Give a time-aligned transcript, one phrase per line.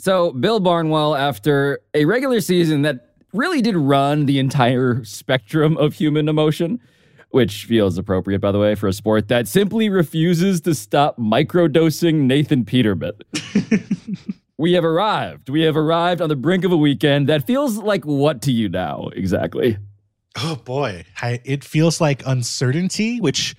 [0.00, 5.92] So, Bill Barnwell, after a regular season that really did run the entire spectrum of
[5.92, 6.80] human emotion,
[7.32, 12.22] which feels appropriate, by the way, for a sport that simply refuses to stop microdosing
[12.22, 13.12] Nathan Peterman.
[14.56, 15.50] we have arrived.
[15.50, 18.70] We have arrived on the brink of a weekend that feels like what to you
[18.70, 19.76] now, exactly?
[20.38, 23.54] Oh boy, I, it feels like uncertainty, which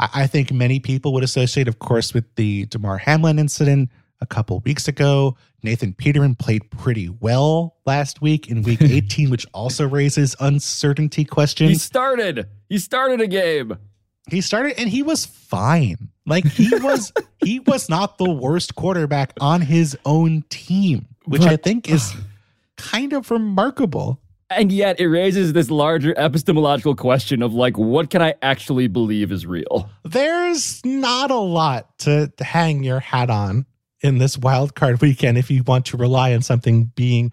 [0.00, 3.90] I, I think many people would associate, of course, with the Damar Hamlin incident
[4.20, 5.36] a couple weeks ago.
[5.62, 11.70] Nathan Peterman played pretty well last week in week 18, which also raises uncertainty questions.
[11.70, 12.48] He started.
[12.68, 13.76] He started a game.
[14.30, 16.08] He started and he was fine.
[16.26, 17.12] Like he was
[17.44, 22.14] he was not the worst quarterback on his own team, which but, I think is
[22.76, 24.20] kind of remarkable.
[24.50, 29.30] And yet it raises this larger epistemological question of like what can I actually believe
[29.30, 29.90] is real?
[30.04, 33.66] There's not a lot to hang your hat on
[34.04, 37.32] in this wild card weekend if you want to rely on something being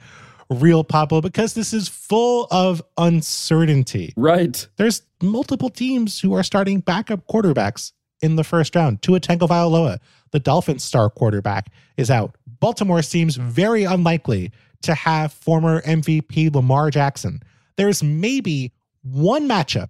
[0.50, 4.14] real Pablo because this is full of uncertainty.
[4.16, 4.66] Right.
[4.78, 9.02] There's multiple teams who are starting backup quarterbacks in the first round.
[9.02, 10.00] Tua Tagovailoa,
[10.32, 12.38] the Dolphins star quarterback, is out.
[12.60, 14.52] Baltimore seems very unlikely
[14.84, 17.42] to have former MVP Lamar Jackson.
[17.76, 18.72] There's maybe
[19.04, 19.90] one matchup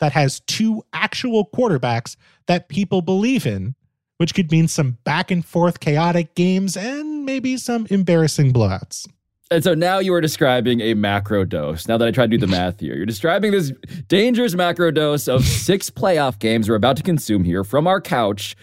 [0.00, 3.74] that has two actual quarterbacks that people believe in
[4.18, 9.08] which could mean some back and forth chaotic games and maybe some embarrassing blowouts.
[9.50, 11.88] And so now you are describing a macro dose.
[11.88, 13.72] Now that I try to do the math here, you're describing this
[14.08, 18.56] dangerous macro dose of six playoff games we're about to consume here from our couch.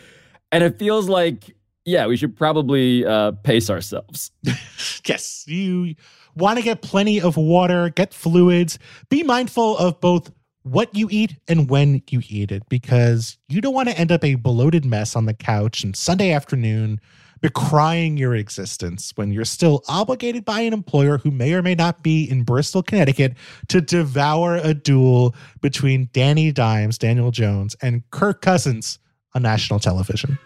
[0.51, 4.31] And it feels like, yeah, we should probably uh, pace ourselves.
[5.05, 5.43] yes.
[5.47, 5.95] You
[6.35, 8.77] want to get plenty of water, get fluids,
[9.09, 10.31] be mindful of both
[10.65, 14.23] what you eat and when you eat it because you don't want to end up
[14.23, 16.99] a bloated mess on the couch on Sunday afternoon
[17.43, 22.01] decrying your existence when you're still obligated by an employer who may or may not
[22.01, 23.35] be in Bristol, Connecticut
[23.67, 28.97] to devour a duel between Danny Dimes, Daniel Jones, and Kirk Cousins
[29.35, 30.39] on national television.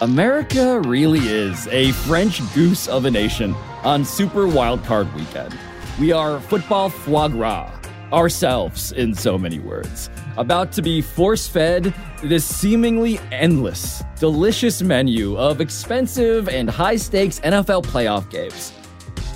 [0.00, 5.58] America really is a French goose of a nation on Super Wildcard Weekend.
[5.98, 7.72] We are football foie gras,
[8.12, 11.92] ourselves in so many words, about to be force fed
[12.22, 18.72] this seemingly endless, delicious menu of expensive and high stakes NFL playoff games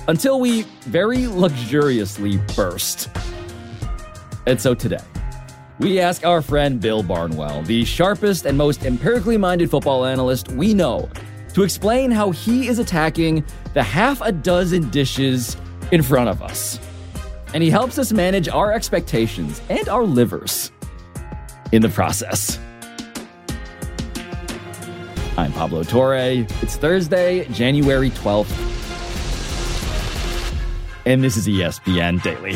[0.07, 3.09] until we very luxuriously burst.
[4.47, 5.03] And so today,
[5.79, 10.73] we ask our friend Bill Barnwell, the sharpest and most empirically minded football analyst we
[10.73, 11.09] know,
[11.53, 15.57] to explain how he is attacking the half a dozen dishes
[15.91, 16.79] in front of us.
[17.53, 20.71] And he helps us manage our expectations and our livers
[21.71, 22.59] in the process.
[25.37, 26.45] I'm Pablo Torre.
[26.61, 28.51] It's Thursday, January 12th.
[31.05, 32.55] And this is ESPN Daily.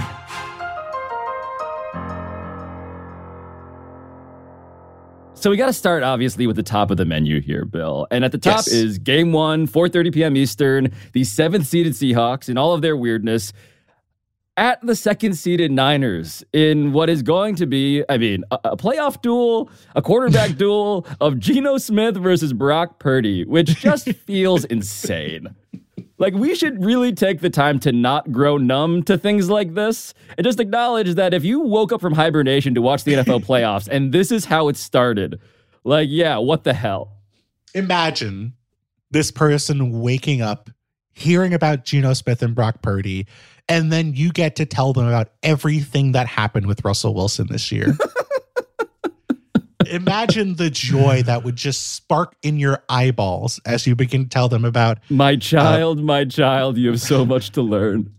[5.39, 8.07] So we got to start obviously with the top of the menu here, Bill.
[8.09, 8.69] And at the top yes.
[8.69, 10.35] is game one, 4:30 p.m.
[10.35, 13.53] Eastern, the seventh seeded Seahawks in all of their weirdness
[14.57, 18.77] at the second seeded Niners in what is going to be, I mean, a, a
[18.77, 25.55] playoff duel, a quarterback duel of Geno Smith versus Brock Purdy, which just feels insane.
[26.19, 30.13] Like, we should really take the time to not grow numb to things like this
[30.37, 33.87] and just acknowledge that if you woke up from hibernation to watch the NFL playoffs
[33.87, 35.39] and this is how it started,
[35.83, 37.13] like, yeah, what the hell?
[37.75, 38.53] Imagine
[39.11, 40.69] this person waking up,
[41.13, 43.27] hearing about Geno Smith and Brock Purdy,
[43.69, 47.71] and then you get to tell them about everything that happened with Russell Wilson this
[47.71, 47.95] year.
[49.85, 54.49] imagine the joy that would just spark in your eyeballs as you begin to tell
[54.49, 56.77] them about my child, uh, my child.
[56.77, 58.11] You have so much to learn.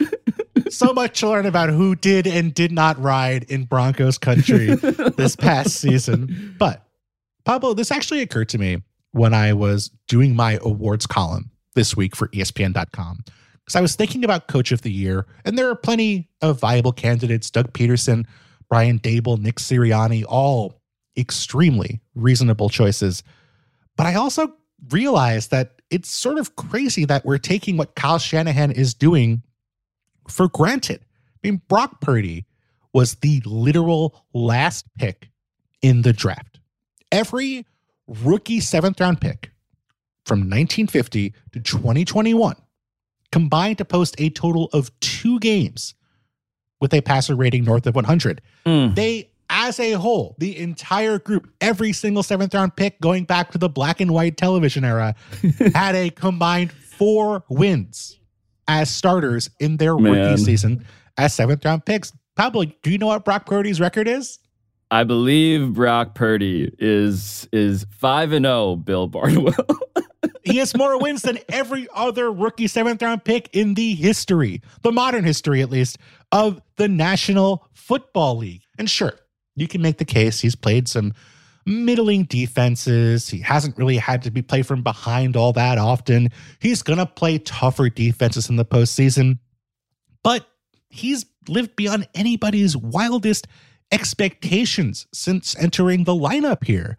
[0.70, 4.74] so much to learn about who did and did not ride in Broncos country
[5.16, 6.54] this past season.
[6.58, 6.86] But
[7.44, 8.82] Pablo, this actually occurred to me
[9.12, 13.24] when I was doing my awards column this week for ESPN.com.
[13.64, 16.92] Because I was thinking about coach of the year, and there are plenty of viable
[16.92, 18.26] candidates Doug Pederson,
[18.68, 20.81] Brian Daboll, Nick Sirianni, all
[21.16, 23.22] extremely reasonable choices.
[23.96, 24.54] But I also
[24.90, 29.42] realize that it's sort of crazy that we're taking what Kyle Shanahan is doing
[30.28, 31.00] for granted.
[31.02, 32.46] I mean, Brock Purdy
[32.92, 35.30] was the literal last pick
[35.82, 36.60] in the draft.
[37.10, 37.66] Every
[38.06, 39.50] rookie seventh round pick
[40.24, 42.56] from 1950 to 2021
[43.30, 45.94] combined to post a total of two games
[46.80, 48.40] with a passer rating north of 100.
[48.66, 48.94] Mm.
[48.94, 49.30] They
[49.62, 53.68] as a whole, the entire group, every single seventh round pick going back to the
[53.68, 55.14] black and white television era,
[55.74, 58.18] had a combined four wins
[58.66, 60.12] as starters in their Man.
[60.12, 60.84] rookie season
[61.16, 62.12] as seventh round picks.
[62.34, 64.38] Pablo, do you know what Brock Purdy's record is?
[64.90, 68.76] I believe Brock Purdy is is five and zero.
[68.76, 69.54] Bill Barnwell.
[70.44, 74.90] He has more wins than every other rookie seventh round pick in the history, the
[74.90, 75.98] modern history at least,
[76.32, 78.62] of the National Football League.
[78.76, 79.14] And sure,
[79.54, 81.12] you can make the case he's played some
[81.64, 83.28] middling defenses.
[83.28, 86.30] He hasn't really had to be played from behind all that often.
[86.60, 89.38] He's going to play tougher defenses in the postseason,
[90.22, 90.46] but
[90.88, 93.46] he's lived beyond anybody's wildest
[93.90, 96.96] expectations since entering the lineup here.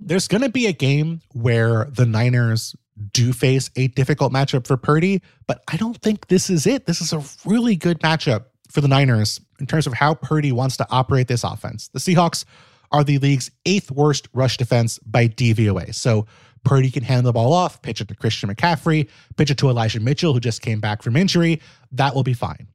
[0.00, 2.74] There's going to be a game where the Niners
[3.12, 6.86] do face a difficult matchup for Purdy, but I don't think this is it.
[6.86, 10.76] This is a really good matchup for the Niners in terms of how Purdy wants
[10.78, 11.88] to operate this offense.
[11.88, 12.44] The Seahawks
[12.90, 15.94] are the league's eighth worst rush defense by DVOA.
[15.94, 16.26] So
[16.64, 20.00] Purdy can hand the ball off, pitch it to Christian McCaffrey, pitch it to Elijah
[20.00, 21.60] Mitchell, who just came back from injury.
[21.92, 22.66] That will be fine.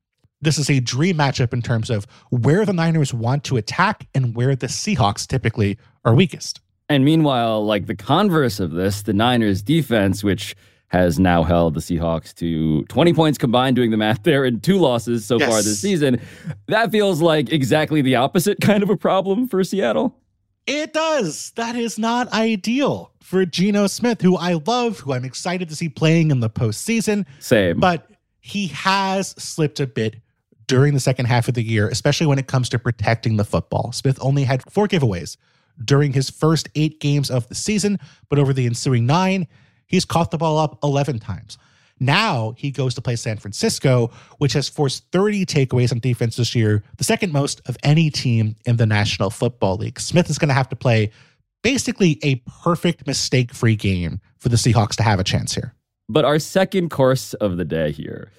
[0.42, 4.34] This is a dream matchup in terms of where the Niners want to attack and
[4.36, 6.62] where the Seahawks typically are weakest.
[6.88, 10.56] And meanwhile, like the converse of this, the Niners defense, which
[10.90, 14.78] has now held the Seahawks to 20 points combined, doing the math there, and two
[14.78, 15.50] losses so Yes.
[15.50, 16.20] far this season.
[16.68, 20.16] That feels like exactly the opposite kind of a problem for Seattle.
[20.66, 21.52] It does.
[21.56, 25.90] That is not ideal for Geno Smith, who I love, who I'm excited to see
[25.90, 27.26] playing in the postseason.
[27.40, 27.80] Same.
[27.80, 28.08] But
[28.40, 30.16] he has slipped a bit
[30.68, 33.92] during the second half of the year, especially when it comes to protecting the football.
[33.92, 35.38] Smith only had four giveaways
[35.84, 37.98] during his first eight games of the season,
[38.30, 39.48] but over the ensuing nine,
[39.90, 41.58] he's caught the ball up 11 times.
[42.00, 46.56] Now he goes to play San Francisco, which has forced 30 takeaways on defense this
[46.56, 50.00] year, the second most of any team in the National Football League.
[50.00, 51.12] Smith is going to have to play
[51.62, 55.74] basically a perfect mistake free game for the Seahawks to have a chance here.
[56.08, 58.32] But our second course of the day here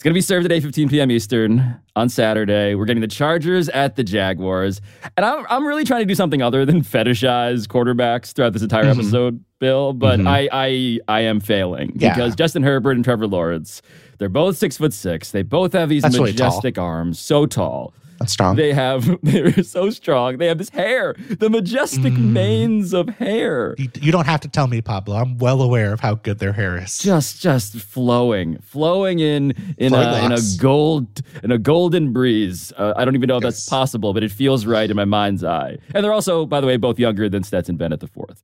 [0.00, 1.10] is going to be served at 8:15 p.m.
[1.10, 2.74] Eastern on Saturday.
[2.74, 4.80] We're getting the Chargers at the Jaguars,
[5.18, 8.84] and I'm I'm really trying to do something other than fetishize quarterbacks throughout this entire
[8.84, 8.98] Mhm.
[8.98, 9.92] episode, Bill.
[9.92, 10.26] But Mhm.
[10.26, 12.14] I I I am failing Yeah.
[12.14, 13.82] because Justin Herbert and Trevor Lawrence,
[14.16, 15.32] they're both six foot six.
[15.32, 17.92] They both have these That's really majestic arms, so tall.
[18.20, 18.54] That's strong.
[18.56, 20.38] They have they're so strong.
[20.38, 22.32] They have this hair, the majestic Mm.
[22.32, 23.74] manes of hair.
[23.78, 25.16] You, don't have to tell me, Pablo.
[25.16, 26.98] I'm well aware of how good their hair is.
[26.98, 32.92] just just flowing flowing in in a, in a gold in a golden breeze uh,
[32.96, 35.76] i don't even know if that's possible but it feels right in my mind's eye
[35.94, 38.42] and they're also by the way both younger than stetson bennett the fourth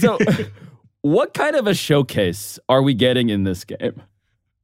[0.00, 0.18] so
[1.02, 4.00] what kind of a showcase are we getting in this game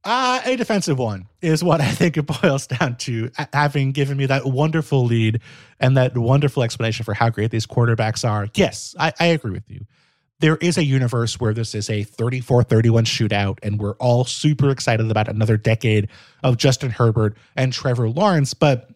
[0.03, 4.25] Uh, a defensive one is what I think it boils down to, having given me
[4.25, 5.41] that wonderful lead
[5.79, 8.47] and that wonderful explanation for how great these quarterbacks are.
[8.55, 9.85] Yes, I, I agree with you.
[10.39, 14.71] There is a universe where this is a 34 31 shootout, and we're all super
[14.71, 16.09] excited about another decade
[16.43, 18.89] of Justin Herbert and Trevor Lawrence, but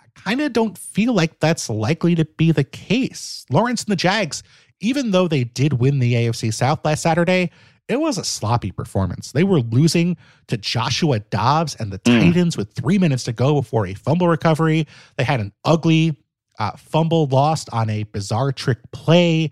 [0.00, 3.46] I kind of don't feel like that's likely to be the case.
[3.48, 4.42] Lawrence and the Jags,
[4.80, 7.52] even though they did win the AFC South last Saturday,
[7.88, 9.32] it was a sloppy performance.
[9.32, 10.16] They were losing
[10.48, 12.20] to Joshua Dobbs and the Mm.
[12.20, 14.86] Titans with three minutes to go before a fumble recovery.
[15.16, 16.16] They had an ugly
[16.58, 19.50] uh, fumble lost on a bizarre trick play.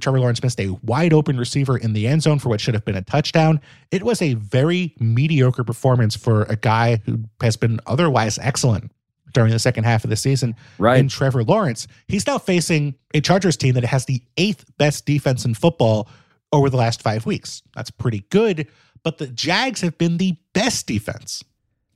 [0.00, 2.84] Trevor Lawrence missed a wide open receiver in the end zone for what should have
[2.84, 3.60] been a touchdown.
[3.90, 8.90] It was a very mediocre performance for a guy who has been otherwise excellent
[9.32, 11.86] during the second half of the season right in Trevor Lawrence.
[12.08, 16.08] He's now facing a Chargers team that has the eighth best defense in football
[16.52, 17.62] over the last five weeks.
[17.74, 18.66] That's pretty good.
[19.02, 21.42] But the Jags have been the best defense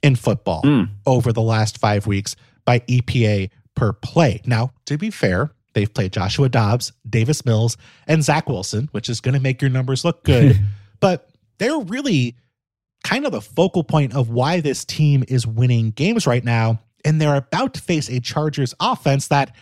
[0.03, 0.89] in football Mm.
[1.07, 4.41] over the last five weeks by EPA per play.
[4.47, 9.21] Now, to be fair, they've played Joshua Dobbs, Davis Mills, and Zach Wilson, which is
[9.21, 10.59] going to make your numbers look good.
[11.01, 12.37] but they're really
[13.03, 16.81] kind of the focal point of why this team is winning games right now.
[17.05, 19.55] And they're about to face a Chargers offense that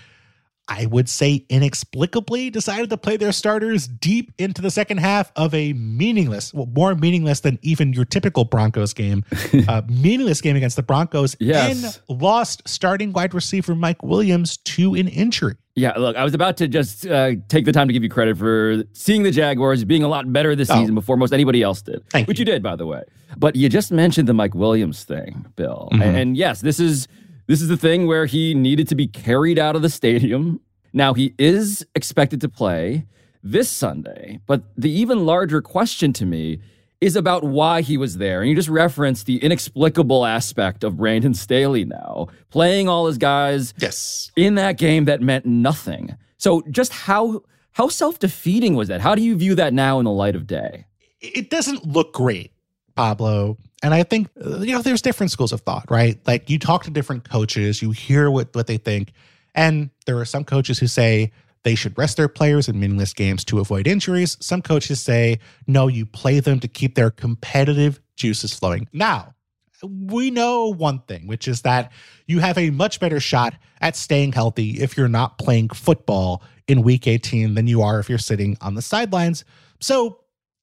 [0.69, 5.53] I would say inexplicably decided to play their starters deep into the second half of
[5.55, 9.25] a meaningless, well, more meaningless than even your typical Broncos game,
[9.69, 12.01] uh, meaningless game against the Broncos, Yes.
[12.09, 15.55] and lost starting wide receiver Mike Williams to an injury.
[15.75, 18.37] Yeah, look, I was about to just uh, take the time to give you credit
[18.39, 20.75] for seeing the Jaguars being a lot better this Oh.
[20.79, 22.09] season before most anybody else did.
[22.11, 22.43] Thank which you.
[22.45, 22.53] you.
[22.53, 23.03] did, by the way.
[23.39, 25.89] But you just mentioned the Mike Williams thing, Bill.
[25.93, 26.03] Mhm.
[26.03, 27.09] And, and yes, this is
[27.47, 30.61] this is the thing where he needed to be carried out of the stadium.
[30.93, 33.07] Now he is expected to play
[33.43, 36.61] this Sunday, but the even larger question to me
[37.01, 38.41] is about why he was there.
[38.41, 43.75] And you just referenced the inexplicable aspect of Brandon Staley now, playing all his guys
[43.79, 44.31] yes.
[44.37, 46.17] in that game that meant nothing.
[46.39, 49.01] So just how how self-defeating was that?
[49.01, 50.87] How do you view that now in the light of day?
[51.21, 52.53] It doesn't look great,
[52.95, 53.59] Pablo.
[53.83, 56.19] And I think uh, you know there's different schools of thought, right?
[56.27, 59.13] Like you talk to different coaches, you hear what what they think,
[59.55, 61.33] and there are some coaches who say
[61.65, 64.37] they should rest their players in meaningless games to avoid injuries.
[64.41, 68.89] Some coaches say, no, you play them to keep their competitive juices flowing.
[68.93, 69.35] Now,
[69.83, 71.93] we know one thing, which is that
[72.27, 76.83] you have a much better shot at staying healthy if you're not playing football in
[76.83, 79.45] week 18 than you are if you're sitting on the sidelines.
[79.81, 80.21] So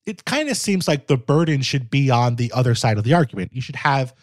[0.09, 3.13] it kind of seems like the burden should be on the other side of the
[3.13, 3.53] argument.
[3.53, 4.13] You should have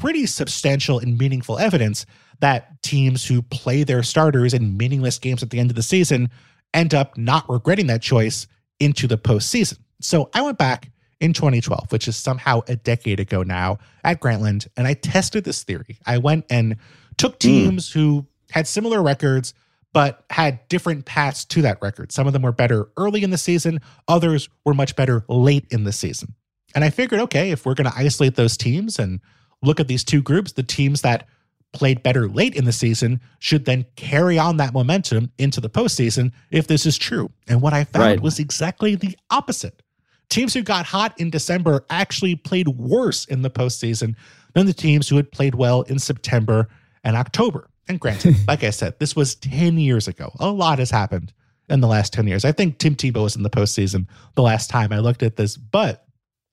[0.00, 2.06] pretty substantial and meaningful evidence
[2.40, 6.30] that teams who play their starters in meaningless games at the end of the season
[6.72, 8.46] end up not regretting that choice
[8.78, 9.78] into the postseason.
[10.00, 14.68] So I went back in 2012, which is somehow a decade ago now at Grantland,
[14.76, 15.98] and I tested this theory.
[16.06, 16.76] I went and
[17.16, 17.48] took hmm.
[17.48, 17.92] teams mm.
[17.94, 19.54] who had similar records,
[19.94, 22.12] but had different paths to that record.
[22.12, 25.84] Some of them were better early in the season, others were much better late in
[25.84, 26.34] the season.
[26.74, 29.20] And I figured, okay, if we're going to isolate those teams and
[29.62, 31.28] look at these two groups, the teams that
[31.72, 36.32] played better late in the season should then carry on that momentum into the postseason
[36.50, 37.30] if this is true.
[37.48, 38.20] And what I found right.
[38.20, 39.80] was exactly the opposite.
[40.28, 44.16] Teams who got hot in December actually played worse in the postseason
[44.54, 46.68] than the teams who had played well in September
[47.04, 47.68] and October.
[47.88, 50.32] And granted, like I said, this was 10 years ago.
[50.38, 51.32] A lot has happened
[51.68, 52.44] in the last 10 years.
[52.44, 55.56] I think Tim Tebow was in the postseason the last time I looked at this,
[55.56, 56.04] but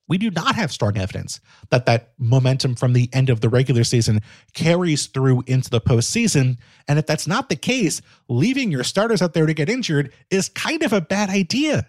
[0.08, 3.84] we do not have strong evidence that that momentum from the end of the regular
[3.84, 4.20] season
[4.52, 6.58] carries through into the postseason.
[6.88, 10.48] And if that's not the case, leaving your starters out there to get injured is
[10.48, 11.86] kind of a bad idea.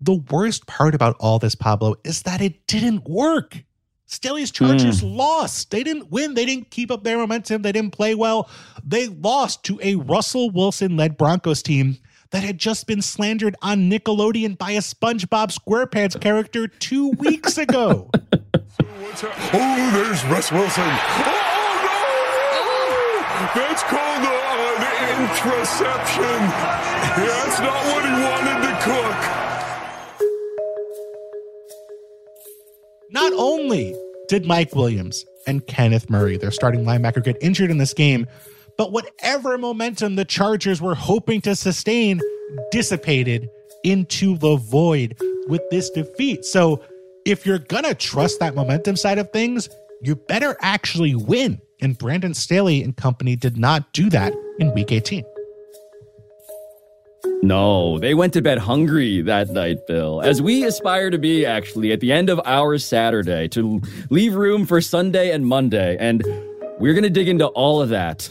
[0.00, 3.64] The worst part about all this, Pablo, is that it didn't work.
[4.14, 5.16] Staley's Chargers mm.
[5.16, 5.70] lost.
[5.70, 6.34] They didn't win.
[6.34, 7.62] They didn't keep up their momentum.
[7.62, 8.48] They didn't play well.
[8.84, 11.98] They lost to a Russell Wilson led Broncos team
[12.30, 18.10] that had just been slandered on Nickelodeon by a SpongeBob SquarePants character two weeks ago.
[18.32, 20.84] oh, there's Russ Wilson.
[20.84, 21.44] Oh,
[23.54, 23.60] no!
[23.60, 24.82] That's called an
[25.22, 26.40] interception.
[27.18, 29.44] That's not what he wanted to cook.
[33.10, 33.94] Not only
[34.28, 38.26] did Mike Williams and Kenneth Murray, their starting linebacker, get injured in this game,
[38.76, 42.20] but whatever momentum the Chargers were hoping to sustain
[42.70, 43.48] dissipated
[43.84, 45.16] into the void
[45.48, 46.44] with this defeat.
[46.44, 46.82] So
[47.24, 49.68] if you're going to trust that momentum side of things,
[50.02, 51.60] you better actually win.
[51.80, 55.24] And Brandon Staley and company did not do that in week 18.
[57.42, 61.92] No, they went to bed hungry that night, Bill, as we aspire to be actually
[61.92, 65.96] at the end of our Saturday to leave room for Sunday and Monday.
[65.98, 66.22] And
[66.78, 68.30] we're going to dig into all of that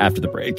[0.00, 0.58] after the break.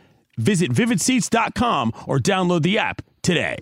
[0.41, 3.57] Visit vividseats.com or download the app today.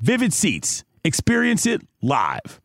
[0.00, 0.84] Vivid Seats.
[1.04, 2.60] Experience it live.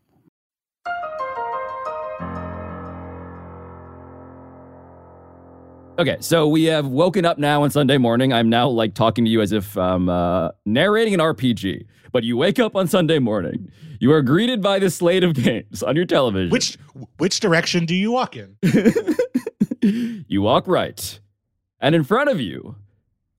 [5.99, 8.33] Okay, so we have woken up now on Sunday morning.
[8.33, 11.85] I'm now like talking to you as if I'm uh, narrating an RPG.
[12.11, 13.71] But you wake up on Sunday morning.
[13.99, 16.49] You are greeted by the slate of games on your television.
[16.49, 16.77] Which
[17.17, 18.57] which direction do you walk in?
[20.27, 21.19] you walk right.
[21.79, 22.75] And in front of you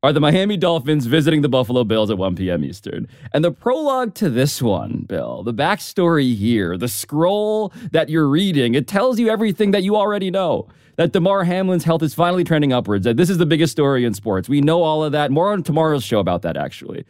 [0.05, 2.63] are the Miami Dolphins visiting the Buffalo Bills at 1 p.m.
[2.63, 3.09] Eastern.
[3.33, 8.75] And the prologue to this one, Bill, the backstory here, the scroll that you're reading,
[8.75, 12.71] it tells you everything that you already know that Damar Hamlin's health is finally trending
[12.71, 13.05] upwards.
[13.05, 14.47] That this is the biggest story in sports.
[14.47, 15.31] We know all of that.
[15.31, 17.07] More on tomorrow's show about that, actually.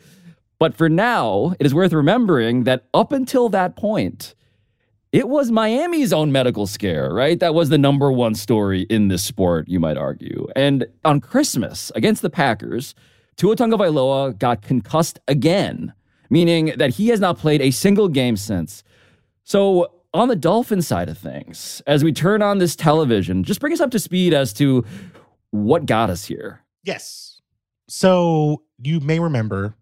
[0.61, 4.37] But for now, it is worth remembering that up until that point,
[5.15, 7.39] it was Miami's own medical scare, right?
[7.39, 10.49] That was the number one story in this sport, you might argue.
[10.57, 12.97] And on Christmas against the Packers,
[13.37, 15.95] Tua Tagovailoa got concussed again,
[16.31, 18.83] meaning that he has not played a single game since.
[19.45, 23.73] So on the Dolphin side of things, as we turn on this television, just bring
[23.73, 24.85] us up to speed as to
[25.53, 26.65] what got us here.
[26.83, 27.41] Yes.
[27.89, 29.77] So you may remember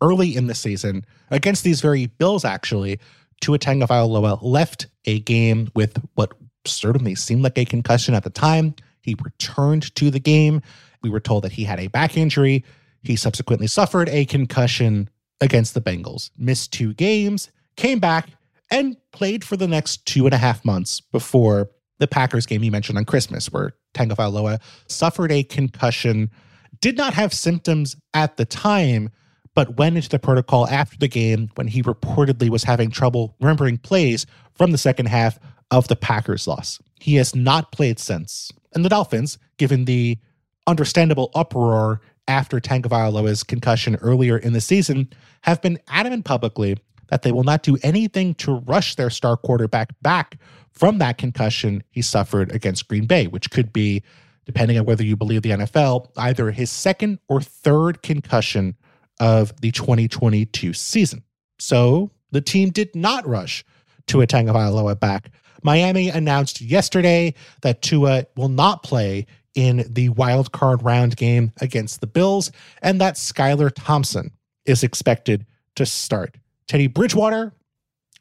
[0.00, 2.98] early in the season against these very Bills, actually,
[3.40, 6.32] Tua Tagovailoa left a game with what
[6.64, 8.74] certainly seemed like a concussion at the time.
[9.00, 10.62] He returned to the game.
[11.02, 12.64] We were told that he had a back injury.
[13.02, 15.08] He subsequently suffered a concussion
[15.40, 18.28] against the Bengals, missed two games, came back,
[18.70, 22.70] and played for the next two and a half months before the Packers game you
[22.70, 26.30] mentioned on Christmas, where Tagovailoa suffered a concussion,
[26.80, 29.10] did not have symptoms at the time,
[29.54, 33.78] but went into the protocol after the game when he reportedly was having trouble remembering
[33.78, 35.38] plays from the second half
[35.70, 36.80] of the Packers loss.
[37.00, 38.52] He has not played since.
[38.74, 40.18] And the Dolphins, given the
[40.66, 45.08] understandable uproar after Tagovailoa's concussion earlier in the season,
[45.42, 46.76] have been adamant publicly
[47.08, 50.38] that they will not do anything to rush their star quarterback back
[50.70, 54.02] from that concussion he suffered against Green Bay, which could be,
[54.46, 58.76] depending on whether you believe the NFL, either his second or third concussion
[59.20, 61.22] of the 2022 season.
[61.58, 63.64] So the team did not rush
[64.06, 65.30] Tua Tagovailoa back.
[65.62, 72.00] Miami announced yesterday that Tua will not play in the wild card round game against
[72.00, 72.50] the Bills,
[72.82, 74.30] and that Skylar Thompson
[74.64, 75.44] is expected
[75.76, 76.36] to start.
[76.66, 77.52] Teddy Bridgewater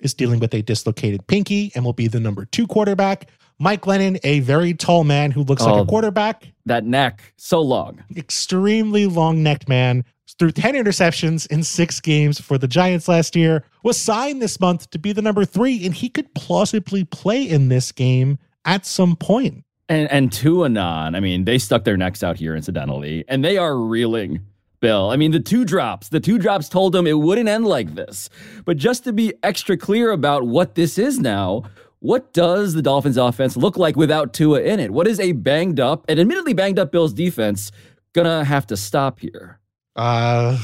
[0.01, 3.29] is dealing with a dislocated pinky and will be the number two quarterback.
[3.59, 5.81] Mike Glennon, a very tall man who looks like Oh.
[5.81, 8.03] a quarterback, That neck, so long.
[8.15, 10.05] extremely long necked man,
[10.39, 14.89] threw 10 interceptions in six games for the Giants last year, was signed this month
[14.91, 19.15] to be the number three, and he could plausibly play in this game at some
[19.15, 19.65] point.
[19.89, 23.77] And and Tuanon, I mean, they stuck their necks out here, incidentally, and they are
[23.77, 24.41] reeling.
[24.81, 27.95] Bill, I mean, the two drops, the two drops told them it wouldn't end like
[27.95, 28.29] this.
[28.63, 31.63] But just to be extra clear about what this is now,
[31.99, 34.91] what does the Dolphins offense look like without Tua in it?
[34.91, 37.73] What is a banged up and admittedly banged up Bills defense
[38.13, 39.58] gonna have to stop here?
[39.99, 40.57] Uh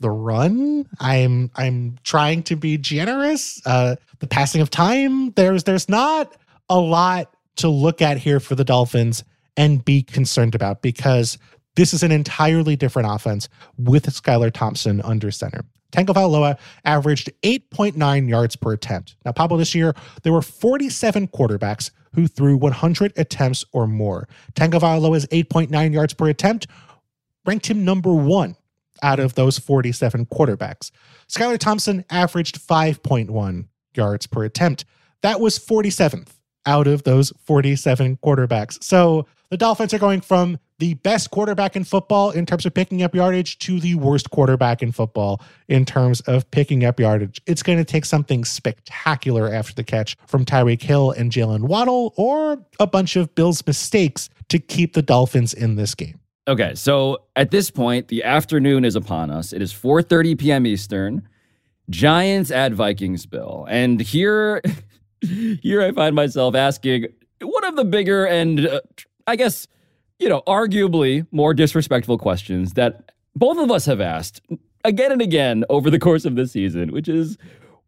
[0.00, 0.86] the run.
[0.98, 3.60] I'm I'm trying to be generous.
[3.66, 5.32] Uh the passing of time.
[5.32, 6.36] There's there's not
[6.68, 9.24] a lot to look at here for the Dolphins
[9.56, 11.38] and be concerned about because
[11.76, 15.64] this is an entirely different offense with Skylar Thompson under center.
[15.92, 19.16] Tagovailoa averaged 8.9 yards per attempt.
[19.24, 24.28] Now, Pablo, this year there were 47 quarterbacks who threw 100 attempts or more.
[24.54, 26.66] Tagovailoa's 8.9 yards per attempt
[27.44, 28.56] ranked him number one
[29.02, 30.90] out of those 47 quarterbacks.
[31.28, 34.84] Skylar Thompson averaged 5.1 yards per attempt.
[35.22, 36.28] That was 47th
[36.66, 38.82] out of those 47 quarterbacks.
[38.82, 43.02] So the Dolphins are going from the best quarterback in football in terms of picking
[43.02, 47.40] up yardage to the worst quarterback in football in terms of picking up yardage.
[47.46, 52.14] It's going to take something spectacular after the catch from Tyreek Hill and Jaylen Waddle
[52.16, 56.19] or a bunch of Bills' mistakes to keep the Dolphins in this game.
[56.48, 59.52] Okay, so at this point, the afternoon is upon us.
[59.52, 60.66] It is 4:30 p.m.
[60.66, 61.28] Eastern.
[61.90, 63.66] Giants at Vikings, Bill.
[63.68, 64.62] And here
[65.20, 67.06] here I find myself asking
[67.42, 68.80] one of the bigger and uh,
[69.26, 69.66] I guess,
[70.18, 74.40] you know, arguably more disrespectful questions that both of us have asked
[74.84, 77.36] again and again over the course of this season, which is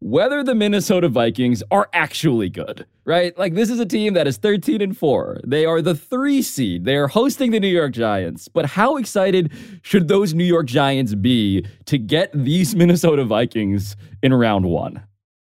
[0.03, 3.37] whether the Minnesota Vikings are actually good, right?
[3.38, 5.41] Like this is a team that is 13 and 4.
[5.47, 6.85] They are the 3 seed.
[6.85, 8.49] They are hosting the New York Giants.
[8.49, 14.35] But how excited should those New York Giants be to get these Minnesota Vikings in
[14.35, 15.03] round 1?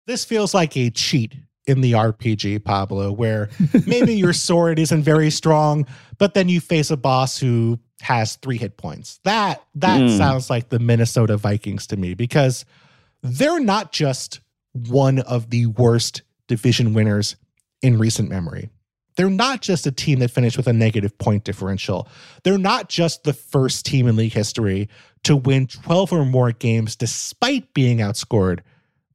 [0.07, 1.35] this feels like a cheat
[1.67, 3.49] in the RPG, Pablo, where
[3.87, 5.87] maybe your sword isn't very strong,
[6.19, 9.19] but then you face a boss who has three hit points.
[9.25, 10.19] That that Mm.
[10.19, 12.67] sounds like the Minnesota Vikings to me because
[13.23, 14.41] they're not just
[14.75, 17.37] one of the worst division winners
[17.83, 18.71] in recent memory.
[19.17, 22.09] They're not just a team that finished with a negative point differential.
[22.43, 24.89] They're not just the first team in league history
[25.23, 28.61] to win 12 or more games despite being outscored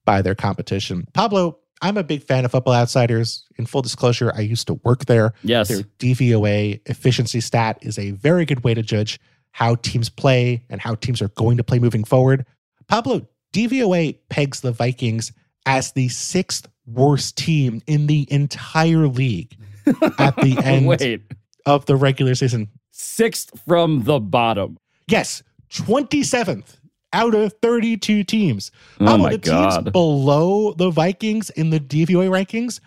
[0.06, 1.06] by their competition.
[1.14, 3.46] Pablo, I'm a big fan of Football Outsiders.
[3.58, 5.34] In full disclosure, I used to work there.
[5.44, 5.68] Yes.
[5.68, 9.20] Their DVOA efficiency stat is a very good way to judge
[9.52, 12.46] how teams play and how teams are going to play moving forward.
[12.88, 15.32] Pablo, DVOA pegs the Vikings
[15.66, 19.56] as the sixth worst team in the entire league
[20.18, 21.22] at the end
[21.66, 22.70] of the regular season.
[22.92, 24.78] Sixth from the bottom.
[25.08, 26.78] Yes, 27th
[27.14, 28.72] out of 32 teams.
[29.00, 29.82] Oh my the God.
[29.82, 32.80] teams below the Vikings in the DVOA rankings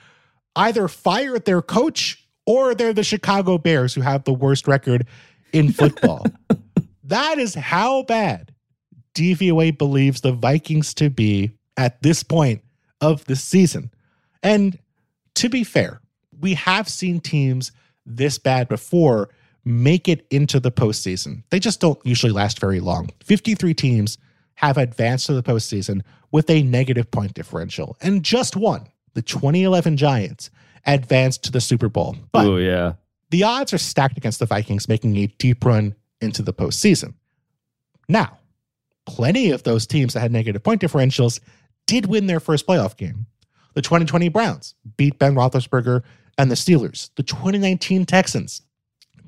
[0.57, 5.07] either fired their coach or they're the Chicago Bears who have the worst record
[5.53, 6.27] in football.
[7.05, 8.53] that is how bad
[9.15, 12.62] DVOA believes the Vikings to be at this point
[13.03, 13.91] of the season.
[14.43, 14.79] And
[15.35, 16.01] to be fair,
[16.41, 17.73] we have seen teams
[18.07, 19.29] this bad before
[19.65, 21.43] make it into the postseason.
[21.51, 23.11] They just don't usually last very long.
[23.25, 24.19] 53 teams
[24.55, 29.97] have advanced to the postseason with a negative point differential, and just one, the 2011
[29.97, 30.51] Giants,
[30.87, 32.17] advanced to the Super Bowl.
[32.33, 32.95] But Oh yeah.
[33.31, 37.15] the odds are stacked against the Vikings making a deep run into the postseason.
[38.09, 38.39] Now,
[39.07, 41.41] plenty of those teams that had negative point differentials
[41.87, 43.27] did win their first playoff game.
[43.75, 46.03] The 2020 Browns beat Ben Roethlisberger
[46.39, 47.11] and the Steelers.
[47.17, 48.63] The 2019 Texans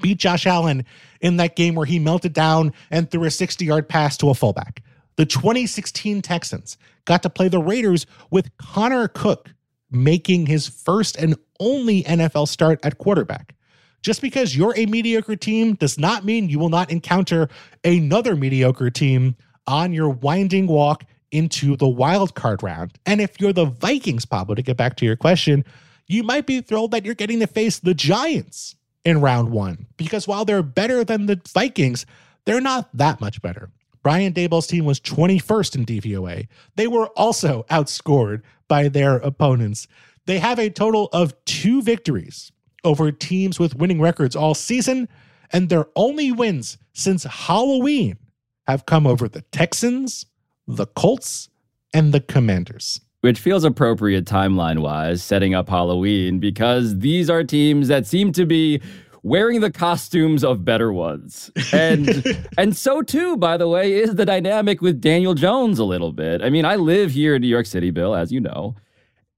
[0.00, 0.84] beat Josh Allen
[1.20, 4.34] in that game where he melted down and threw a 60 yard pass to a
[4.34, 4.82] fullback.
[5.16, 9.54] The 2016 Texans got to play the Raiders with Connor Cook
[9.90, 13.54] making his first and only NFL start at quarterback.
[14.02, 17.48] Just because you're a mediocre team does not mean you will not encounter
[17.84, 19.36] another mediocre team
[19.66, 22.92] on your winding walk into the wild card round.
[23.04, 25.64] And if you're the Vikings, Pablo, to get back to your question,
[26.06, 30.28] you might be thrilled that you're getting to face the Giants in round one because
[30.28, 32.06] while they're better than the Vikings,
[32.44, 33.70] they're not that much better.
[34.02, 36.46] Brian Daboll's team was 21st in DVOA.
[36.76, 39.88] They were also outscored by their opponents.
[40.26, 42.52] They have a total of two victories
[42.84, 45.08] over teams with winning records all season,
[45.50, 48.18] and their only wins since Halloween
[48.66, 50.26] have come over the Texans,
[50.66, 51.48] the Colts,
[51.92, 53.00] and the Commanders.
[53.20, 58.44] Which feels appropriate timeline wise, setting up Halloween, because these are teams that seem to
[58.44, 58.82] be
[59.22, 61.50] wearing the costumes of better ones.
[61.72, 66.12] And and so too, by the way, is the dynamic with Daniel Jones a little
[66.12, 66.42] bit.
[66.42, 68.76] I mean, I live here in New York City, Bill, as you know.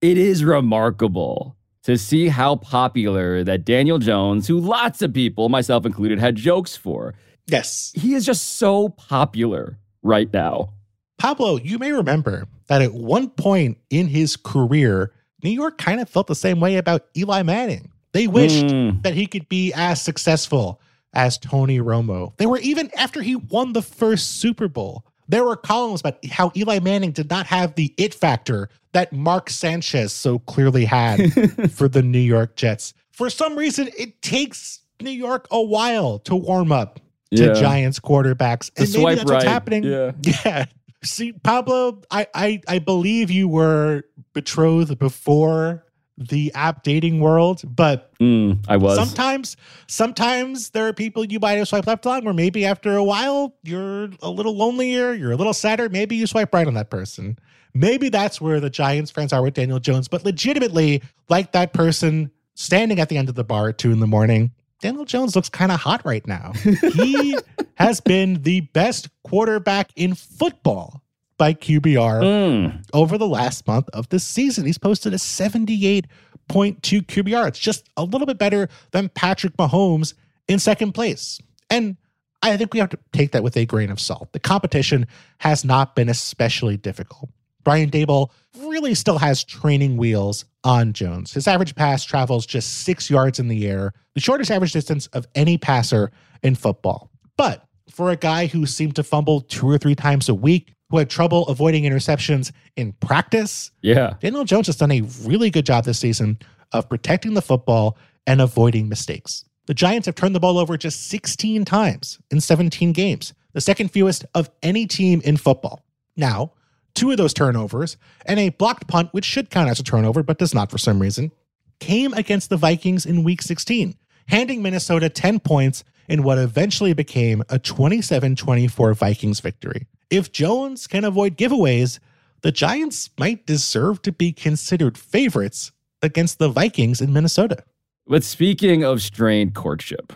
[0.03, 5.87] It is remarkable to see how popular that Daniel Jones, who lots of people, myself
[5.87, 7.15] included, had jokes for.
[7.47, 7.93] Yes.
[7.95, 10.73] He is just so popular right now.
[11.19, 16.09] Pablo, you may remember that at one point in his career, New York kind of
[16.09, 17.91] felt the same way about Eli Manning.
[18.13, 19.03] They wished Mm.
[19.03, 20.81] that he could be as successful
[21.13, 22.33] as Tony Romo.
[22.37, 25.05] They were even after he won the first Super Bowl.
[25.29, 29.51] There were columns about how Eli Manning did not have the it factor that Mark
[29.51, 31.33] Sanchez so clearly had
[31.73, 32.95] for the New York Jets.
[33.11, 37.01] For some reason, it takes New York a while to warm up
[37.35, 37.53] to Yeah.
[37.55, 38.71] Giants quarterbacks.
[38.77, 39.85] And maybe swipe that's what's happening.
[39.85, 40.13] Yeah.
[40.45, 40.65] Yeah.
[41.07, 45.85] See, Pablo, I, I I believe you were betrothed before
[46.19, 48.97] the app dating world, but Mm, I was.
[48.97, 53.05] sometimes sometimes there are people you might have swiped left on where maybe after a
[53.05, 56.91] while you're a little lonelier, you're a little sadder, maybe you swipe right on that
[56.91, 57.39] person.
[57.75, 62.31] Maybe that's where the Giants fans are with Daniel Jones, but legitimately, like that person
[62.55, 65.49] standing at the end of the bar at two in the morning, Daniel Jones looks
[65.49, 66.53] kind of hot right now.
[66.95, 67.37] He
[67.77, 71.03] has been the best quarterback in football
[71.39, 72.85] by QBR Mm.
[72.93, 74.65] over the last month of the season.
[74.67, 76.07] He's posted a 78.2
[76.51, 77.49] QBR.
[77.49, 80.15] It's just a little bit better than Patrick Mahomes
[80.49, 81.41] in second place.
[81.71, 81.97] And
[82.43, 84.33] I think we have to take that with a grain of salt.
[84.33, 85.07] The competition
[85.39, 87.31] has not been especially difficult.
[87.67, 91.33] Brian Daboll really still has training wheels on Jones.
[91.33, 95.27] His average pass travels just six yards in the air, the shortest average distance of
[95.35, 96.13] any passer
[96.45, 97.11] in football.
[97.37, 100.99] But for a guy who seemed to fumble two or three times a week, who
[100.99, 104.15] had trouble avoiding interceptions in practice, Yeah.
[104.21, 106.39] Daniel Jones has done a really good job this season
[106.71, 107.99] of protecting the football
[108.29, 109.45] and avoiding mistakes.
[109.67, 113.89] The Giants have turned the ball over just 16 times in 17 games, the second
[113.91, 115.85] fewest of any team in football.
[116.17, 116.53] Now,
[116.97, 120.39] two of those turnovers and a blocked punt, which should count as a turnover but
[120.39, 121.31] does not for some reason,
[121.79, 123.95] came against the Vikings in week 16,
[124.29, 129.87] handing Minnesota 10 points in what eventually became a 27 24 Vikings victory.
[130.11, 131.99] If Jones can avoid giveaways,
[132.43, 137.65] the Giants might deserve to be considered favorites against the Vikings in Minnesota.
[138.07, 140.13] But speaking of strained courtship,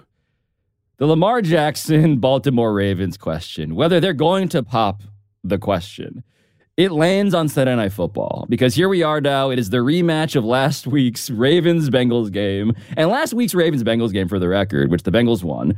[0.98, 5.02] the Lamar Jackson Baltimore Ravens question, whether they're going to pop
[5.42, 6.22] the question,
[6.76, 9.50] it lands on Saturday Night Football because here we are now.
[9.50, 12.74] It is the rematch of last week's Ravens Bengals game.
[12.96, 15.76] And last week's Ravens Bengals game, for the record, which the Bengals won,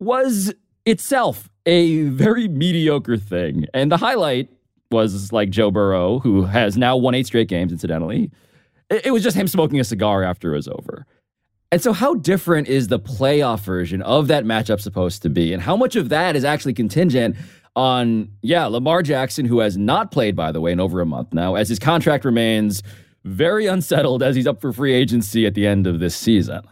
[0.00, 0.54] was
[0.86, 3.66] itself a very mediocre thing.
[3.74, 4.48] And the highlight
[4.90, 8.30] was like Joe Burrow, who has now won eight straight games, incidentally.
[8.90, 11.06] It, it was just him smoking a cigar after it was over.
[11.70, 15.54] And so, how different is the playoff version of that matchup supposed to be?
[15.54, 17.34] And how much of that is actually contingent
[17.74, 21.32] on, yeah, Lamar Jackson, who has not played, by the way, in over a month
[21.32, 22.82] now, as his contract remains
[23.24, 26.62] very unsettled as he's up for free agency at the end of this season?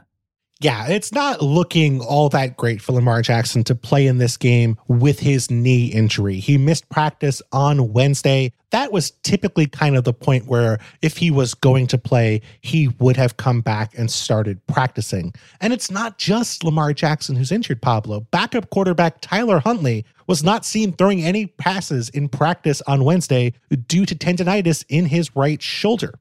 [0.62, 4.76] Yeah, it's not looking all that great for Lamar Jackson to play in this game
[4.88, 6.38] with his knee injury.
[6.38, 8.52] He missed practice on Wednesday.
[8.70, 12.88] That was typically kind of the point where if he was going to play, he
[12.98, 15.32] would have come back and started practicing.
[15.62, 18.20] And it's not just Lamar Jackson who's injured, Pablo.
[18.30, 23.54] Backup quarterback Tyler Huntley was not seen throwing any passes in practice on Wednesday
[23.86, 26.18] due to tendonitis in his right shoulder.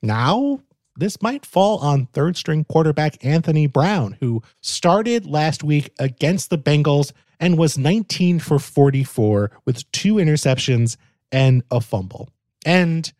[0.00, 0.60] Now,
[0.96, 6.58] this might fall on third string quarterback Anthony Brown, who started last week against the
[6.58, 10.96] Bengals and was 19 for 44 with two interceptions
[11.32, 12.30] and a fumble.
[12.64, 13.12] And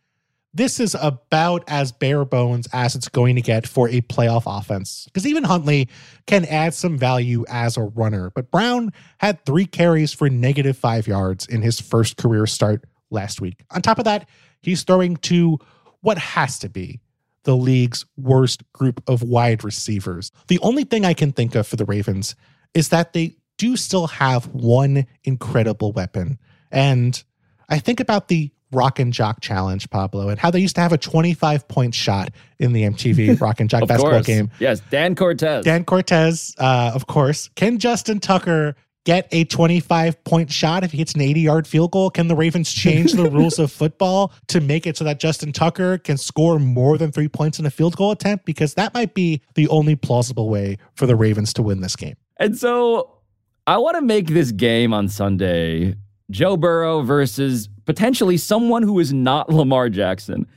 [0.53, 5.03] this is about as bare bones as it's going to get for a playoff offense.
[5.05, 5.89] Because even Huntley
[6.27, 8.31] can add some value as a runner.
[8.33, 13.41] But Brown had three carries for negative five yards in his first career start last
[13.41, 13.65] week.
[13.71, 14.29] On top of that,
[14.61, 15.59] he's throwing to
[15.99, 17.01] what has to be
[17.45, 20.31] the league's worst group of wide receivers.
[20.47, 22.35] The only thing I can think of for the Ravens
[22.73, 26.37] is that they do still have one incredible weapon.
[26.71, 27.23] And
[27.69, 30.91] I think about the Rock and Jock Challenge, Pablo, and how they used to have
[30.91, 34.25] a 25 point shot in the MTV Rock and Jock basketball course.
[34.25, 34.51] game.
[34.59, 35.63] Yes, Dan Cortese.
[35.63, 37.49] Dan Cortese, uh, of course.
[37.55, 38.75] Can Justin Tucker
[39.05, 42.09] get a 25 point shot if he hits an 80 yard field goal?
[42.09, 45.97] Can the Ravens change the rules of football to make it so that Justin Tucker
[45.97, 48.45] can score more than three points in a field goal attempt?
[48.45, 52.15] Because that might be the only plausible way for the Ravens to win this game.
[52.37, 53.19] And so
[53.65, 55.95] I want to make this game on Sunday
[56.31, 60.47] Joe Burrow versus potentially someone who is not Lamar Jackson.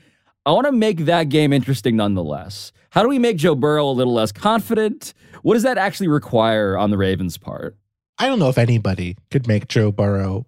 [0.47, 2.73] I want to make that game interesting nonetheless.
[2.91, 5.13] How do we make Joe Burrow a little less confident?
[5.43, 7.77] What does that actually require on the Ravens' part?
[8.19, 10.47] I don't know if anybody could make Joe Burrow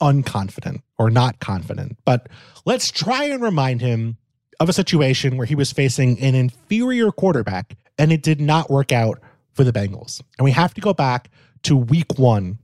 [0.00, 2.28] unconfident or not confident, but
[2.64, 4.18] let's try and remind him
[4.60, 8.92] of a situation where he was facing an inferior quarterback and it did not work
[8.92, 9.20] out
[9.54, 10.20] for the Bengals.
[10.38, 11.30] And we have to go back
[11.62, 12.58] to week one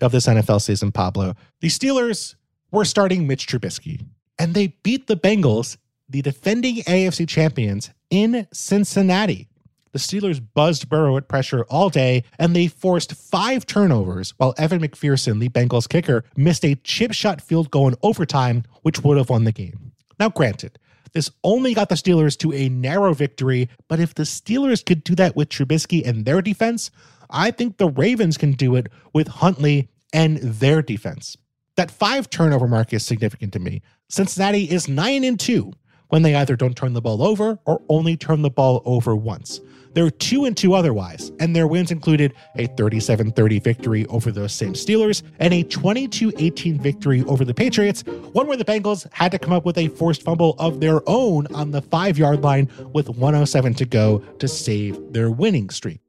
[0.00, 1.34] of this NFL season, Pablo.
[1.60, 2.34] The Steelers
[2.70, 4.06] were starting Mitch Trubisky
[4.38, 5.76] and they beat the Bengals,
[6.08, 9.47] the defending AFC champions, in Cincinnati.
[9.92, 14.80] The Steelers buzzed Burrow at pressure all day, and they forced five turnovers while Evan
[14.80, 19.30] McPherson, the Bengals kicker, missed a chip shot field goal in overtime, which would have
[19.30, 19.92] won the game.
[20.18, 20.78] Now, granted,
[21.12, 25.14] this only got the Steelers to a narrow victory, but if the Steelers could do
[25.14, 26.90] that with Trubisky and their defense,
[27.30, 31.36] I think the Ravens can do it with Huntley and their defense.
[31.76, 33.82] That five turnover mark is significant to me.
[34.08, 35.72] Cincinnati is 9 and 2
[36.08, 39.60] when they either don't turn the ball over or only turn the ball over once.
[39.94, 44.74] They're 2 and 2 otherwise, and their wins included a 37-30 victory over those same
[44.74, 49.52] Steelers and a 22-18 victory over the Patriots, one where the Bengals had to come
[49.52, 53.84] up with a forced fumble of their own on the 5-yard line with 107 to
[53.84, 56.00] go to save their winning streak.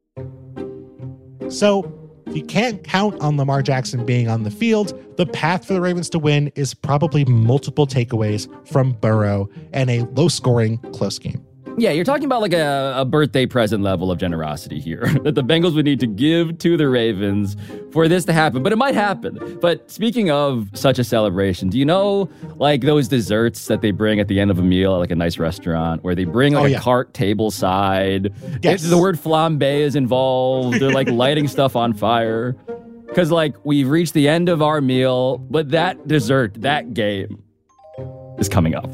[1.49, 1.95] So,
[2.29, 4.93] if you can't count on Lamar Jackson being on the field.
[5.17, 10.01] The path for the Ravens to win is probably multiple takeaways from Burrow and a
[10.13, 11.43] low scoring, close game.
[11.77, 15.43] Yeah, you're talking about like a, a birthday present level of generosity here that the
[15.43, 17.55] Bengals would need to give to the Ravens
[17.93, 19.57] for this to happen, but it might happen.
[19.61, 24.19] But speaking of such a celebration, do you know like those desserts that they bring
[24.19, 26.63] at the end of a meal at like a nice restaurant where they bring like
[26.63, 26.79] Oh, a yeah.
[26.81, 28.33] cart table side?
[28.61, 28.83] Yes.
[28.83, 30.79] The word flambe is involved.
[30.81, 32.57] They're like lighting stuff on fire.
[33.15, 37.41] Cause like we've reached the end of our meal, but that dessert, that game
[38.37, 38.93] is coming up.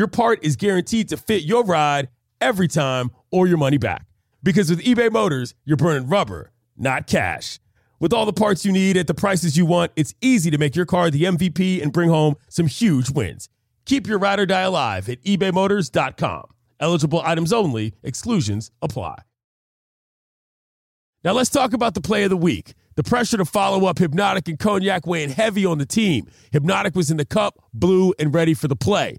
[0.00, 2.08] your part is guaranteed to fit your ride
[2.40, 4.06] every time or your money back.
[4.42, 7.60] Because with eBay Motors, you're burning rubber, not cash.
[7.98, 10.74] With all the parts you need at the prices you want, it's easy to make
[10.74, 13.50] your car the MVP and bring home some huge wins.
[13.84, 16.44] Keep your ride or die alive at ebaymotors.com.
[16.80, 19.16] Eligible items only, exclusions apply.
[21.22, 22.72] Now let's talk about the play of the week.
[22.96, 26.26] The pressure to follow up Hpnotiq and Cognac weighing heavy on the team.
[26.52, 29.18] Hpnotiq was in the cup, blue, and ready for the play.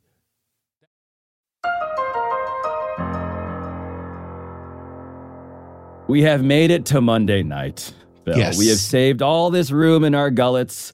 [6.11, 7.93] We have made it to Monday night,
[8.25, 8.37] Bill.
[8.37, 8.57] Yes.
[8.57, 10.91] We have saved all this room in our gullets.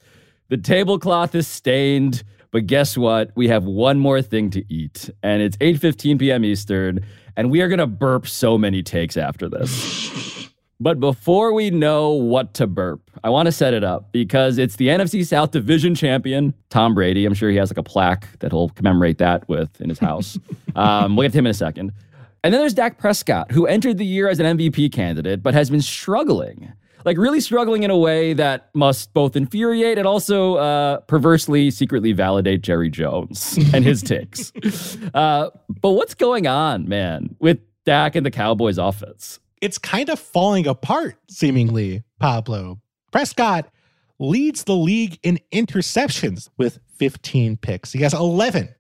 [0.50, 3.32] The tablecloth is stained, but guess what?
[3.34, 6.46] We have one more thing to eat, and it's 8:15 p.m.
[6.46, 7.00] Eastern,
[7.36, 10.52] and we are going to burp so many takes after this.
[10.80, 14.76] but before we know what to burp, I want to set it up because it's
[14.76, 17.26] the NFC South Division champion, Tom Brady.
[17.26, 20.38] I'm sure he has like a plaque that he'll commemorate that with in his house.
[20.76, 21.92] um, we'll get to him in a second.
[22.44, 25.70] And then there's Dak Prescott, who entered the year as an MVP candidate, but has
[25.70, 26.72] been struggling.
[27.06, 32.12] Like, really struggling in a way that must both infuriate and also uh, perversely, secretly
[32.12, 34.52] validate Jerry Jones and his takes.
[35.14, 35.50] Uh,
[35.82, 39.40] but what's going on, man, with Dak and the Cowboys offense?
[39.62, 42.80] It's kind of falling apart, seemingly, Pablo.
[43.12, 43.70] Prescott
[44.20, 47.94] leads the league in interceptions with 15 picks.
[47.94, 48.74] He has 11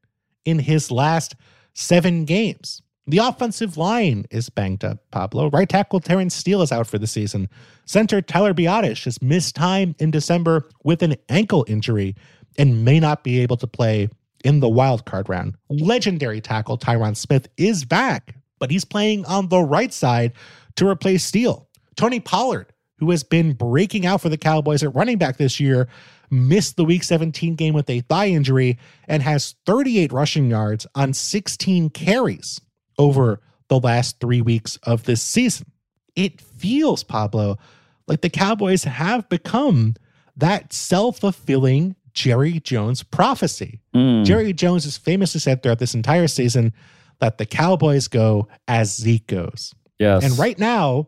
[0.46, 1.36] in his last
[1.74, 2.82] seven games.
[3.10, 5.50] The offensive line is banged up, Pablo.
[5.50, 7.48] Right tackle Terence Steele is out for the season.
[7.86, 12.16] Center Tyler Biadasz has missed time in December with an ankle injury
[12.58, 14.10] and may not be able to play
[14.44, 15.56] in the wild card round.
[15.70, 20.34] Legendary tackle Tyron Smith is back, but he's playing on the right side
[20.76, 21.66] to replace Steele.
[21.96, 25.88] Tony Pollard, who has been breaking out for the Cowboys at running back this year,
[26.30, 31.14] missed the week 17 game with a thigh injury and has 38 rushing yards on
[31.14, 32.60] 16 carries
[32.98, 35.72] over the last three weeks of this season.
[36.16, 37.58] It feels, Pablo,
[38.08, 39.96] like the Cowboys have become
[40.36, 43.80] that self fulfilling Jerry Jones prophecy.
[43.94, 44.26] Mm.
[44.26, 46.74] Jerry Jones has famously said throughout this entire season
[47.20, 49.74] that the Cowboys go as Zeke goes.
[50.00, 50.24] Yes.
[50.24, 51.08] And right now,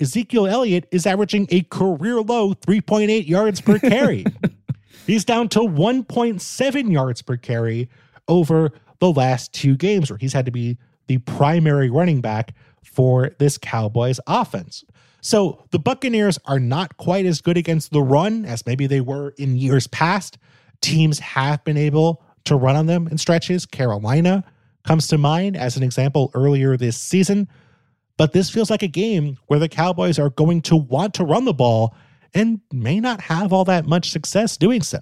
[0.00, 4.24] Ezekiel Elliott is averaging a career low 3.8 yards per carry.
[5.06, 7.88] He's down to 1.7 yards per carry
[8.28, 10.76] over the last two games where he's had to be
[11.08, 14.84] the primary running back for this Cowboys offense.
[15.20, 19.34] So the Buccaneers are not quite as good against the run as maybe they were
[19.36, 20.38] in years past.
[20.80, 23.66] Teams have been able to run on them in stretches.
[23.66, 24.44] Carolina
[24.84, 27.48] comes to mind as an example earlier this season.
[28.16, 31.44] But this feels like a game where the Cowboys are going to want to run
[31.44, 31.94] the ball
[32.34, 34.98] and may not have all that much success doing so.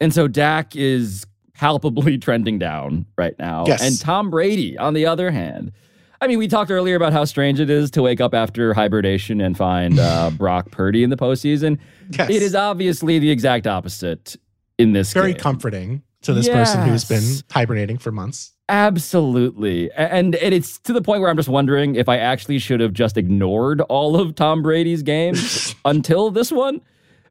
[0.00, 3.64] And so Dak is palpably trending down right now.
[3.66, 3.82] Yes.
[3.82, 5.72] And Tom Brady, on the other hand,
[6.20, 9.40] I mean, we talked earlier about how strange it is to wake up after hibernation
[9.40, 11.78] and find uh, Brock Purdy in the postseason.
[12.10, 12.30] Yes.
[12.30, 14.36] It is obviously the exact opposite
[14.78, 15.40] in this Very game.
[15.40, 18.52] comforting to this person who's been hibernating for months.
[18.68, 19.92] Absolutely.
[19.92, 22.94] And, and it's to the point where I'm just wondering if I actually should have
[22.94, 26.80] just ignored all of Tom Brady's games until this one.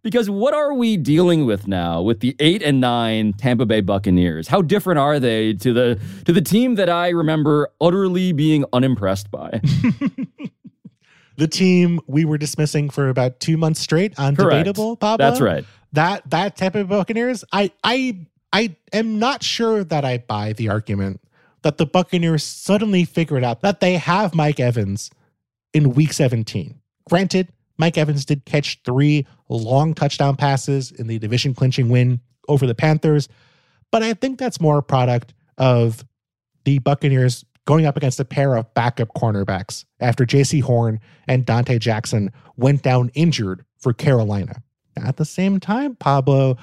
[0.03, 4.49] Because what are we dealing with now with the eight and nine Tampa Bay Buccaneers?
[4.49, 9.31] How different are they to the to the team that I remember utterly being unimpressed
[9.31, 9.61] by?
[11.35, 14.51] The team we were dismissing for about two months straight on Correct.
[14.51, 15.25] debatable, Pablo.
[15.25, 15.65] That's right.
[15.93, 20.69] That that Tampa Bay Buccaneers, I I I am not sure that I buy the
[20.69, 21.21] argument
[21.63, 25.09] that the Buccaneers suddenly figured out that they have Mike Evans
[25.73, 26.79] in week 17.
[27.09, 32.67] Granted, Mike Evans did catch three long touchdown passes in the division clinching win over
[32.67, 33.27] the Panthers,
[33.91, 36.03] but I think that's more a product of
[36.65, 41.79] the Buccaneers going up against a pair of backup cornerbacks after Jaycee Horn and Donte
[41.79, 44.61] Jackson went down injured for Carolina.
[44.97, 46.57] At the same time, Pablo,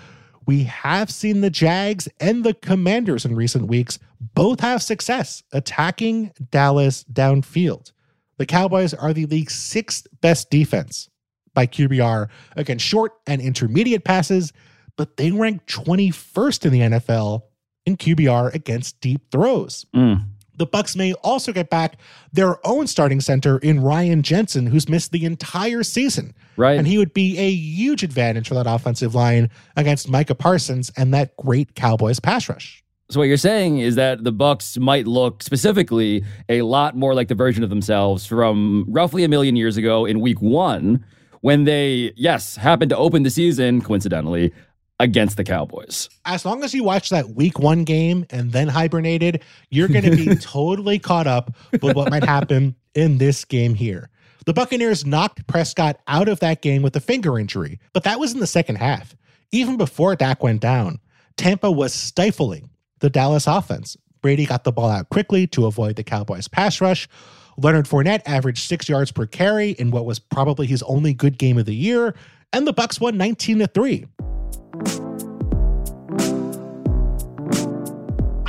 [0.47, 3.99] we have seen the Jags and the Commanders in recent weeks
[4.35, 7.93] both have success attacking Dallas downfield.
[8.41, 11.11] The Cowboys are the league's sixth best defense
[11.53, 14.55] by QBR against short and intermediate passes,
[14.97, 17.43] but they rank 21st in the NFL
[17.85, 19.85] in QBR against deep throws.
[19.95, 20.25] Mm.
[20.57, 21.99] The Bucks may also get back
[22.33, 26.33] their own starting center in Ryan Jensen, who's missed the entire season.
[26.57, 26.79] Right.
[26.79, 31.13] And he would be a huge advantage for that offensive line against Micah Parsons and
[31.13, 32.83] that great Cowboys pass rush.
[33.11, 37.27] So what you're saying is that the Bucks might look specifically a lot more like
[37.27, 41.05] the version of themselves from roughly a million years ago in week 1
[41.41, 44.53] when they yes, happened to open the season coincidentally
[45.01, 46.09] against the Cowboys.
[46.25, 50.15] As long as you watch that week one game and then hibernated, you're going to
[50.15, 54.09] be totally caught up with what might happen in this game here.
[54.47, 58.33] The Buccaneers knocked Prescott out of that game with a finger injury, but that was
[58.33, 59.17] in the second half.
[59.51, 61.01] Even before Dak went down,
[61.37, 62.70] Tampa was stifling
[63.01, 63.97] the Dallas offense.
[64.23, 67.09] Brady got the ball out quickly to avoid the Cowboys' pass rush.
[67.57, 71.59] Leonard Fournette averaged six yards per carry in what was probably his only good game
[71.59, 72.15] of the year,
[72.53, 74.07] and the Bucks won 19 to 3.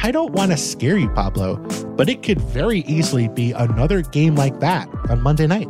[0.04, 1.58] I don't want to scare you, Pablo,
[1.96, 5.68] but it could very easily be another game like that on Monday night.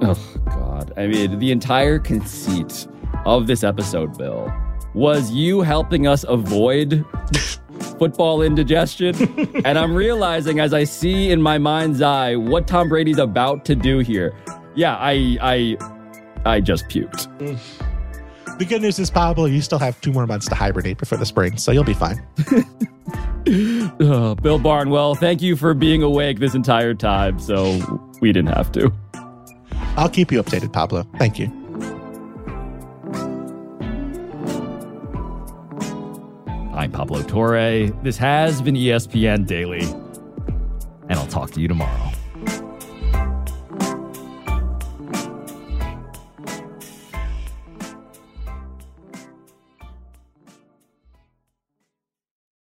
[0.00, 0.92] Oh, God.
[0.96, 2.86] I mean, the entire conceit
[3.24, 4.52] of this episode, Bill,
[4.98, 7.04] was you helping us avoid
[8.00, 9.14] football indigestion.
[9.64, 13.76] and I'm realizing as I see in my mind's eye what Tom Brady's about to
[13.76, 14.34] do here.
[14.74, 15.76] Yeah, I I
[16.44, 17.28] I just puked.
[18.58, 21.26] The good news is, Pablo, you still have two more months to hibernate before the
[21.26, 22.20] spring, so you'll be fine.
[24.00, 28.72] Oh, Bill Barnwell, thank you for being awake this entire time, so we didn't have
[28.72, 28.92] to.
[29.96, 31.06] I'll keep you updated, Pablo.
[31.18, 31.57] Thank you.
[36.88, 37.90] I'm Pablo Torre.
[38.02, 42.07] This has been ESPN Daily, and I'll talk to you tomorrow.